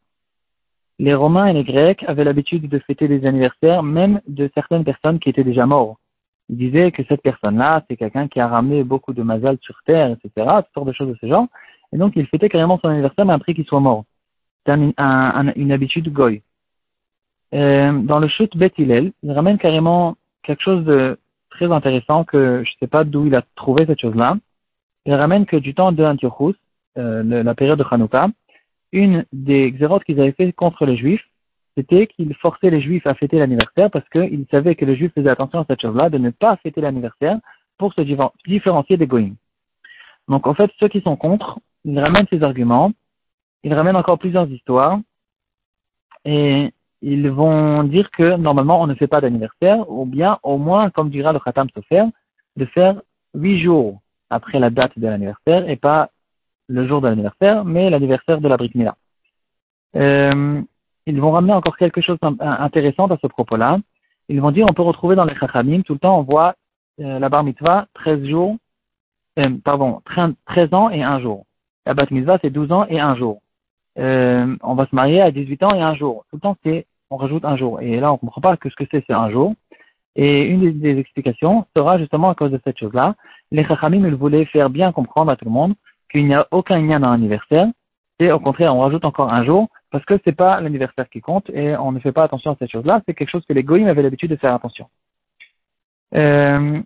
Les 0.99 1.15
Romains 1.15 1.47
et 1.47 1.53
les 1.53 1.63
Grecs 1.63 2.03
avaient 2.07 2.23
l'habitude 2.23 2.69
de 2.69 2.79
fêter 2.79 3.07
les 3.07 3.25
anniversaires 3.25 3.81
même 3.81 4.21
de 4.27 4.51
certaines 4.53 4.83
personnes 4.83 5.19
qui 5.19 5.29
étaient 5.29 5.43
déjà 5.43 5.65
mortes 5.65 6.00
il 6.51 6.57
disait 6.57 6.91
que 6.91 7.03
cette 7.05 7.21
personne-là, 7.21 7.83
c'est 7.89 7.95
quelqu'un 7.95 8.27
qui 8.27 8.41
a 8.41 8.47
ramené 8.47 8.83
beaucoup 8.83 9.13
de 9.13 9.23
mazal 9.23 9.57
sur 9.61 9.75
terre, 9.85 10.11
etc., 10.11 10.29
toutes 10.35 10.73
sortes 10.73 10.87
de 10.87 10.93
choses 10.93 11.07
de 11.07 11.17
ce 11.21 11.27
genre. 11.27 11.47
Et 11.93 11.97
donc, 11.97 12.13
il 12.17 12.27
fêtait 12.27 12.49
carrément 12.49 12.77
son 12.79 12.89
anniversaire, 12.89 13.25
mais 13.25 13.33
après 13.33 13.53
qu'il 13.53 13.65
soit 13.65 13.79
mort. 13.79 14.03
C'est 14.65 14.73
une 14.73 15.71
habitude 15.71 16.11
goy. 16.11 16.43
Euh, 17.53 17.91
dans 18.03 18.19
le 18.19 18.27
chute 18.27 18.55
Bet 18.55 18.71
il 18.77 19.13
ramène 19.27 19.57
carrément 19.57 20.15
quelque 20.43 20.61
chose 20.61 20.85
de 20.85 21.17
très 21.49 21.71
intéressant 21.71 22.23
que 22.23 22.63
je 22.65 22.69
ne 22.69 22.75
sais 22.79 22.87
pas 22.87 23.03
d'où 23.03 23.25
il 23.25 23.35
a 23.35 23.43
trouvé 23.55 23.85
cette 23.85 23.99
chose-là. 23.99 24.37
Il 25.05 25.13
ramène 25.13 25.45
que 25.45 25.57
du 25.57 25.73
temps 25.73 25.91
de 25.91 26.03
Antiochus, 26.03 26.55
euh, 26.97 27.43
la 27.43 27.55
période 27.55 27.79
de 27.79 27.85
Hanouka, 27.89 28.27
une 28.91 29.25
des 29.33 29.71
xérotes 29.71 30.03
qu'ils 30.03 30.19
avaient 30.19 30.31
fait 30.33 30.51
contre 30.53 30.85
les 30.85 30.97
Juifs, 30.97 31.25
c'était 31.75 32.07
qu'il 32.07 32.33
forçait 32.35 32.69
les 32.69 32.81
juifs 32.81 33.07
à 33.07 33.13
fêter 33.13 33.39
l'anniversaire 33.39 33.89
parce 33.89 34.07
qu'il 34.09 34.45
savait 34.51 34.75
que 34.75 34.85
les 34.85 34.95
juifs 34.95 35.13
faisaient 35.13 35.29
attention 35.29 35.59
à 35.59 35.65
cette 35.67 35.81
chose-là, 35.81 36.09
de 36.09 36.17
ne 36.17 36.29
pas 36.29 36.57
fêter 36.57 36.81
l'anniversaire 36.81 37.37
pour 37.77 37.93
se 37.93 38.01
différencier 38.47 38.97
des 38.97 39.07
goïms. 39.07 39.35
Donc 40.27 40.47
en 40.47 40.53
fait, 40.53 40.71
ceux 40.79 40.87
qui 40.87 41.01
sont 41.01 41.15
contre, 41.15 41.59
ils 41.85 41.99
ramènent 41.99 42.27
ces 42.29 42.43
arguments, 42.43 42.91
ils 43.63 43.73
ramènent 43.73 43.95
encore 43.95 44.19
plusieurs 44.19 44.49
histoires, 44.49 44.99
et 46.25 46.71
ils 47.01 47.29
vont 47.29 47.83
dire 47.83 48.11
que 48.11 48.35
normalement 48.35 48.81
on 48.81 48.87
ne 48.87 48.95
fait 48.95 49.07
pas 49.07 49.21
d'anniversaire, 49.21 49.89
ou 49.89 50.05
bien 50.05 50.37
au 50.43 50.57
moins, 50.57 50.89
comme 50.89 51.09
dira 51.09 51.33
le 51.33 51.39
Khatam 51.39 51.69
Sofer, 51.73 52.05
de 52.57 52.65
faire 52.65 53.01
huit 53.33 53.59
jours 53.61 54.01
après 54.29 54.59
la 54.59 54.69
date 54.69 54.97
de 54.97 55.07
l'anniversaire, 55.07 55.67
et 55.69 55.75
pas 55.75 56.09
le 56.67 56.87
jour 56.87 57.01
de 57.01 57.07
l'anniversaire, 57.07 57.65
mais 57.65 57.89
l'anniversaire 57.89 58.39
de 58.39 58.47
la 58.47 58.57
Brit 58.57 58.71
Mila. 58.75 58.95
euh, 59.95 60.61
ils 61.05 61.19
vont 61.19 61.31
ramener 61.31 61.53
encore 61.53 61.77
quelque 61.77 62.01
chose 62.01 62.17
d'intéressant 62.21 63.07
à 63.07 63.17
ce 63.21 63.27
propos-là. 63.27 63.79
Ils 64.29 64.41
vont 64.41 64.51
dire, 64.51 64.65
on 64.69 64.73
peut 64.73 64.81
retrouver 64.81 65.15
dans 65.15 65.25
les 65.25 65.35
Chachamim, 65.35 65.81
tout 65.81 65.93
le 65.93 65.99
temps 65.99 66.19
on 66.19 66.23
voit 66.23 66.55
euh, 66.99 67.19
la 67.19 67.29
bar 67.29 67.43
mitzvah 67.43 67.87
13 67.95 68.25
jours, 68.25 68.57
euh, 69.39 69.49
pardon, 69.63 70.01
13 70.45 70.73
ans 70.73 70.89
et 70.89 71.03
un 71.03 71.19
jour. 71.19 71.45
La 71.85 71.93
bat 71.93 72.05
mitzvah 72.11 72.37
c'est 72.41 72.49
12 72.49 72.71
ans 72.71 72.85
et 72.87 72.99
un 72.99 73.15
jour. 73.15 73.41
Euh, 73.99 74.55
on 74.61 74.75
va 74.75 74.85
se 74.85 74.95
marier 74.95 75.21
à 75.21 75.31
18 75.31 75.63
ans 75.63 75.75
et 75.75 75.81
un 75.81 75.95
jour. 75.95 76.25
Tout 76.29 76.37
le 76.37 76.41
temps 76.41 76.55
c'est, 76.63 76.85
on 77.09 77.17
rajoute 77.17 77.43
un 77.45 77.57
jour. 77.57 77.81
Et 77.81 77.99
là 77.99 78.13
on 78.13 78.17
comprend 78.17 78.41
pas 78.41 78.57
que 78.57 78.69
ce 78.69 78.75
que 78.75 78.83
c'est, 78.91 79.03
c'est 79.07 79.13
un 79.13 79.31
jour. 79.31 79.55
Et 80.15 80.43
une 80.43 80.79
des, 80.79 80.97
explications 80.97 81.65
sera 81.75 81.97
justement 81.97 82.29
à 82.29 82.35
cause 82.35 82.51
de 82.51 82.59
cette 82.63 82.77
chose-là. 82.77 83.15
Les 83.51 83.65
Chachamim, 83.65 84.05
ils 84.05 84.15
voulaient 84.15 84.45
faire 84.45 84.69
bien 84.69 84.91
comprendre 84.91 85.31
à 85.31 85.35
tout 85.35 85.45
le 85.45 85.51
monde 85.51 85.73
qu'il 86.11 86.27
n'y 86.27 86.35
a 86.35 86.47
aucun 86.51 86.81
lien 86.81 86.99
dans 86.99 87.11
l'anniversaire. 87.11 87.67
Et 88.19 88.31
au 88.31 88.39
contraire, 88.39 88.75
on 88.75 88.81
rajoute 88.81 89.05
encore 89.05 89.33
un 89.33 89.45
jour 89.45 89.69
parce 89.91 90.05
que 90.05 90.19
c'est 90.23 90.35
pas 90.35 90.59
l'anniversaire 90.61 91.09
qui 91.09 91.21
compte 91.21 91.49
et 91.49 91.75
on 91.75 91.91
ne 91.91 91.99
fait 91.99 92.13
pas 92.13 92.23
attention 92.23 92.51
à 92.51 92.55
cette 92.57 92.71
chose-là. 92.71 93.01
C'est 93.05 93.13
quelque 93.13 93.29
chose 93.29 93.45
que 93.45 93.53
les 93.53 93.63
goïms 93.63 93.87
avaient 93.87 94.01
l'habitude 94.01 94.31
de 94.31 94.37
faire 94.37 94.53
attention. 94.53 94.87
Euh, 96.15 96.81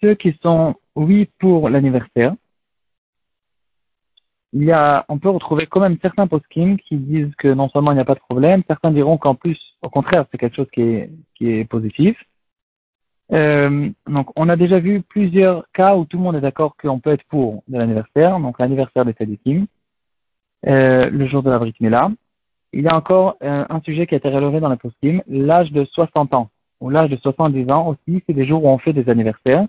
ceux 0.00 0.14
qui 0.14 0.36
sont 0.42 0.74
oui 0.96 1.30
pour 1.38 1.68
l'anniversaire, 1.68 2.34
il 4.54 4.64
y 4.64 4.72
a, 4.72 5.04
on 5.08 5.18
peut 5.18 5.30
retrouver 5.30 5.66
quand 5.66 5.80
même 5.80 5.98
certains 6.02 6.26
post-kim 6.26 6.78
qui 6.78 6.96
disent 6.96 7.34
que 7.36 7.48
non 7.48 7.68
seulement 7.68 7.92
il 7.92 7.94
n'y 7.94 8.00
a 8.00 8.04
pas 8.04 8.14
de 8.14 8.20
problème, 8.20 8.62
certains 8.66 8.90
diront 8.90 9.16
qu'en 9.16 9.34
plus, 9.34 9.58
au 9.82 9.88
contraire, 9.88 10.26
c'est 10.30 10.38
quelque 10.38 10.56
chose 10.56 10.70
qui 10.72 10.82
est, 10.82 11.10
qui 11.34 11.50
est 11.50 11.64
positif. 11.64 12.16
Euh, 13.32 13.90
donc, 14.06 14.30
on 14.36 14.48
a 14.50 14.56
déjà 14.56 14.78
vu 14.78 15.02
plusieurs 15.02 15.64
cas 15.72 15.96
où 15.96 16.04
tout 16.04 16.18
le 16.18 16.22
monde 16.22 16.36
est 16.36 16.42
d'accord 16.42 16.76
qu'on 16.76 17.00
peut 17.00 17.12
être 17.12 17.24
pour 17.28 17.62
de 17.68 17.78
l'anniversaire, 17.78 18.38
donc 18.40 18.58
l'anniversaire 18.58 19.06
des 19.06 19.14
Sadikim, 19.14 19.66
euh, 20.66 21.10
le 21.10 21.26
jour 21.26 21.42
de 21.42 21.50
la 21.50 21.58
Brit 21.58 21.74
Mila. 21.80 22.10
Il 22.72 22.82
y 22.82 22.88
a 22.88 22.96
encore 22.96 23.36
euh, 23.42 23.64
un 23.68 23.80
sujet 23.80 24.06
qui 24.06 24.14
a 24.14 24.18
été 24.18 24.28
relevé 24.28 24.60
dans 24.60 24.68
la 24.68 24.76
post-kim, 24.76 25.22
l'âge 25.28 25.72
de 25.72 25.84
60 25.84 26.32
ans, 26.34 26.50
ou 26.80 26.88
l'âge 26.90 27.10
de 27.10 27.16
70 27.16 27.70
ans 27.70 27.88
aussi, 27.88 28.22
c'est 28.26 28.32
des 28.32 28.46
jours 28.46 28.64
où 28.64 28.68
on 28.68 28.78
fait 28.78 28.92
des 28.92 29.08
anniversaires. 29.08 29.66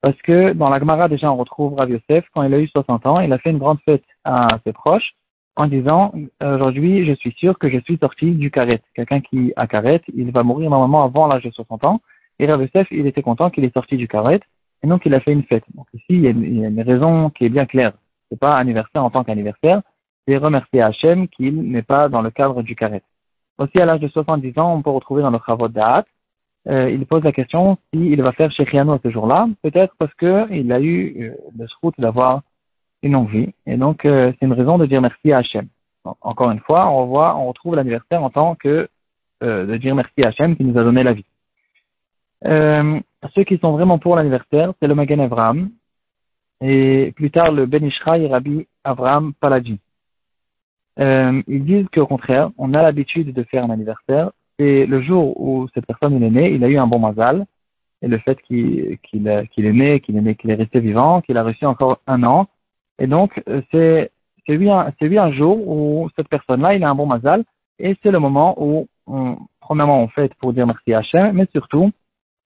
Parce 0.00 0.20
que 0.22 0.52
dans 0.52 0.68
la 0.68 0.78
Gemara, 0.78 1.08
déjà, 1.08 1.32
on 1.32 1.36
retrouve 1.36 1.74
Rav 1.74 1.90
Yosef, 1.90 2.26
quand 2.34 2.42
il 2.42 2.52
a 2.52 2.58
eu 2.58 2.68
60 2.68 3.06
ans, 3.06 3.20
il 3.20 3.32
a 3.32 3.38
fait 3.38 3.50
une 3.50 3.58
grande 3.58 3.78
fête 3.84 4.04
à 4.24 4.48
ses 4.64 4.72
proches 4.72 5.14
en 5.56 5.66
disant, 5.66 6.12
aujourd'hui, 6.42 7.06
je 7.06 7.12
suis 7.14 7.32
sûr 7.32 7.58
que 7.58 7.70
je 7.70 7.78
suis 7.78 7.96
sorti 7.96 8.32
du 8.32 8.50
karet. 8.50 8.82
Quelqu'un 8.94 9.20
qui 9.20 9.52
a 9.56 9.66
karet, 9.66 10.02
il 10.14 10.30
va 10.30 10.42
mourir 10.42 10.68
normalement 10.68 11.04
avant 11.04 11.26
l'âge 11.26 11.44
de 11.44 11.50
60 11.50 11.84
ans. 11.84 12.00
Et 12.38 12.46
Rav 12.46 12.60
Yosef, 12.60 12.88
il 12.90 13.06
était 13.06 13.22
content 13.22 13.50
qu'il 13.50 13.64
est 13.64 13.72
sorti 13.72 13.96
du 13.96 14.08
karet. 14.08 14.40
Et 14.82 14.86
donc, 14.86 15.06
il 15.06 15.14
a 15.14 15.20
fait 15.20 15.32
une 15.32 15.44
fête. 15.44 15.64
Donc, 15.74 15.86
ici, 15.94 16.04
il 16.10 16.20
y 16.20 16.26
a 16.26 16.30
une, 16.30 16.80
raison 16.82 17.30
qui 17.30 17.46
est 17.46 17.48
bien 17.48 17.64
claire. 17.64 17.92
C'est 18.30 18.38
pas 18.38 18.58
anniversaire 18.58 19.02
en 19.02 19.10
tant 19.10 19.24
qu'anniversaire. 19.24 19.80
C'est 20.26 20.36
remercier 20.36 20.82
Hachem 20.82 21.28
qu'il 21.28 21.70
n'est 21.70 21.82
pas 21.82 22.08
dans 22.08 22.22
le 22.22 22.30
cadre 22.30 22.62
du 22.62 22.74
karet. 22.74 23.02
Aussi, 23.58 23.78
à 23.78 23.84
l'âge 23.84 24.00
de 24.00 24.08
70 24.08 24.58
ans, 24.58 24.74
on 24.74 24.82
peut 24.82 24.90
retrouver 24.90 25.22
dans 25.22 25.30
le 25.30 25.38
Chavot 25.46 25.68
Da'at, 25.68 26.04
euh, 26.66 26.90
il 26.90 27.04
pose 27.06 27.22
la 27.22 27.32
question 27.32 27.76
s'il 27.92 28.20
va 28.22 28.32
faire 28.32 28.50
Shechiano 28.50 28.98
ce 29.02 29.10
jour-là, 29.10 29.48
peut-être 29.62 29.94
parce 29.98 30.14
qu'il 30.14 30.72
a 30.72 30.80
eu 30.80 31.22
euh, 31.22 31.34
le 31.58 31.66
route 31.82 31.94
d'avoir 31.98 32.42
une 33.02 33.12
longue 33.12 33.28
vie. 33.28 33.54
Et 33.66 33.76
donc, 33.76 34.04
euh, 34.04 34.32
c'est 34.32 34.46
une 34.46 34.54
raison 34.54 34.78
de 34.78 34.86
dire 34.86 35.02
merci 35.02 35.32
à 35.32 35.38
Hachem. 35.38 35.68
encore 36.22 36.50
une 36.50 36.60
fois, 36.60 36.88
on 36.90 37.06
voit, 37.06 37.36
on 37.36 37.48
retrouve 37.48 37.76
l'anniversaire 37.76 38.22
en 38.22 38.30
tant 38.30 38.54
que 38.54 38.88
euh, 39.42 39.66
de 39.66 39.76
dire 39.76 39.94
merci 39.94 40.22
à 40.24 40.28
Hachem 40.28 40.56
qui 40.56 40.64
nous 40.64 40.78
a 40.78 40.84
donné 40.84 41.02
la 41.02 41.12
vie. 41.12 41.26
ceux 42.42 43.44
qui 43.44 43.58
sont 43.58 43.72
vraiment 43.72 43.98
pour 43.98 44.16
l'anniversaire, 44.16 44.72
c'est 44.80 44.88
le 44.88 44.94
Magen 44.94 45.20
Avraham 45.20 45.70
et 46.62 47.12
plus 47.16 47.30
tard 47.30 47.52
le 47.52 47.66
Ben 47.66 47.84
Ishraï 47.84 48.26
Rabbi 48.26 48.66
Avraham 48.84 49.34
Paladji. 49.34 49.78
Ils 50.98 51.64
disent 51.64 51.88
qu'au 51.92 52.06
contraire, 52.06 52.50
on 52.58 52.74
a 52.74 52.82
l'habitude 52.82 53.32
de 53.32 53.42
faire 53.44 53.64
un 53.64 53.70
anniversaire. 53.70 54.30
C'est 54.58 54.86
le 54.86 55.02
jour 55.02 55.40
où 55.40 55.68
cette 55.74 55.86
personne 55.86 56.22
est 56.22 56.30
née, 56.30 56.52
il 56.52 56.62
a 56.62 56.68
eu 56.68 56.78
un 56.78 56.86
bon 56.86 57.00
mazal, 57.00 57.46
et 58.02 58.08
le 58.08 58.18
fait 58.18 58.40
qu'il 58.42 58.98
qu'il 59.02 59.26
est 59.26 59.72
né, 59.72 60.00
qu'il 60.00 60.16
est 60.16 60.20
né, 60.20 60.34
qu'il 60.36 60.50
est 60.50 60.54
resté 60.54 60.78
vivant, 60.80 61.20
qu'il 61.22 61.36
a 61.36 61.42
reçu 61.42 61.64
encore 61.66 61.98
un 62.06 62.22
an, 62.22 62.46
et 62.98 63.06
donc 63.06 63.42
euh, 63.48 63.62
c'est 63.72 64.10
lui 64.46 64.70
un 64.70 64.92
lui 65.00 65.18
un 65.18 65.32
jour 65.32 65.56
où 65.66 66.08
cette 66.14 66.28
personne-là, 66.28 66.74
il 66.74 66.84
a 66.84 66.90
un 66.90 66.94
bon 66.94 67.06
mazal, 67.06 67.44
et 67.78 67.96
c'est 68.02 68.10
le 68.10 68.20
moment 68.20 68.54
où 68.58 68.86
premièrement 69.60 70.02
on 70.02 70.08
fait 70.08 70.32
pour 70.34 70.52
dire 70.52 70.66
merci 70.66 70.92
à 70.92 70.98
Hachem, 70.98 71.32
mais 71.32 71.46
surtout 71.50 71.90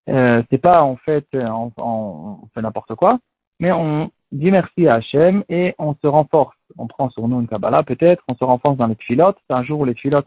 euh, 0.09 0.43
c'est 0.49 0.59
pas 0.59 0.83
en 0.83 0.97
fait 0.97 1.26
on, 1.35 1.71
on 1.76 2.38
fait 2.55 2.62
n'importe 2.62 2.95
quoi, 2.95 3.19
mais 3.61 3.73
on 3.73 4.11
dit 4.32 4.50
merci 4.50 4.87
à 4.87 4.94
Hachem 4.94 5.44
et 5.49 5.75
on 5.78 5.94
se 5.94 6.06
renforce. 6.06 6.56
On 6.76 6.87
prend 6.87 7.11
sur 7.11 7.26
nous 7.28 7.40
une 7.40 7.49
Kabbalah 7.49 7.82
peut-être, 7.82 8.23
on 8.28 8.35
se 8.35 8.44
renforce 8.44 8.76
dans 8.76 8.87
les 8.87 8.94
filotes. 8.97 9.38
C'est 9.49 9.54
un 9.54 9.62
jour 9.62 9.80
où 9.80 9.85
les 9.85 9.94
filotes 9.94 10.26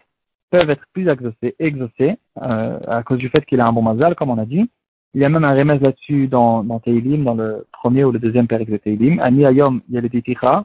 peuvent 0.49 0.69
être 0.69 0.83
plus 0.93 1.07
exaucés, 1.07 1.55
exaucés 1.59 2.17
euh, 2.41 2.79
à 2.87 3.03
cause 3.03 3.19
du 3.19 3.29
fait 3.29 3.45
qu'il 3.45 3.61
a 3.61 3.67
un 3.67 3.73
bon 3.73 3.81
mazal, 3.81 4.15
comme 4.15 4.29
on 4.29 4.37
a 4.37 4.45
dit. 4.45 4.69
Il 5.13 5.21
y 5.21 5.25
a 5.25 5.29
même 5.29 5.43
un 5.43 5.53
remède 5.53 5.81
là-dessus 5.81 6.27
dans, 6.27 6.63
dans 6.63 6.79
Teilim, 6.79 7.23
dans 7.23 7.33
le 7.33 7.65
premier 7.71 8.03
ou 8.03 8.11
le 8.11 8.19
deuxième 8.19 8.47
période 8.47 8.69
de 8.69 8.77
Teilim. 8.77 9.19
Ani 9.19 9.45
Ayom, 9.45 9.81
il 9.89 9.95
y 9.95 9.97
a 9.97 10.01
le 10.01 10.09
Titicha, 10.09 10.63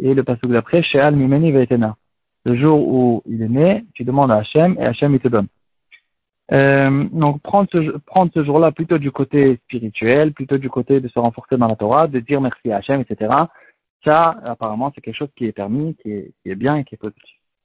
et 0.00 0.14
le 0.14 0.24
passage 0.24 0.50
d'après, 0.50 0.82
Sheal 0.82 1.14
Mimeni 1.14 1.52
Veitena. 1.52 1.96
Le 2.44 2.56
jour 2.56 2.80
où 2.88 3.22
il 3.26 3.42
est 3.42 3.48
né, 3.48 3.84
tu 3.94 4.04
demandes 4.04 4.30
à 4.30 4.36
Hachem, 4.36 4.76
et 4.78 4.84
Hachem 4.84 5.14
il 5.14 5.20
te 5.20 5.28
donne. 5.28 5.46
Euh, 6.50 7.04
donc 7.12 7.42
prendre 7.42 7.68
ce, 7.70 7.98
prendre 7.98 8.32
ce 8.32 8.42
jour-là 8.42 8.72
plutôt 8.72 8.98
du 8.98 9.10
côté 9.10 9.56
spirituel, 9.64 10.32
plutôt 10.32 10.56
du 10.56 10.70
côté 10.70 11.00
de 11.00 11.08
se 11.08 11.18
renforcer 11.18 11.56
dans 11.56 11.68
la 11.68 11.76
Torah, 11.76 12.06
de 12.06 12.20
dire 12.20 12.40
merci 12.40 12.72
à 12.72 12.78
Hachem, 12.78 13.00
etc. 13.00 13.34
Ça, 14.04 14.36
apparemment, 14.44 14.90
c'est 14.94 15.00
quelque 15.00 15.16
chose 15.16 15.32
qui 15.36 15.46
est 15.46 15.52
permis, 15.52 15.94
qui 15.96 16.12
est, 16.12 16.32
qui 16.42 16.50
est 16.50 16.54
bien 16.54 16.76
et 16.76 16.84
qui 16.84 16.94
est 16.94 16.98
positif. 16.98 17.37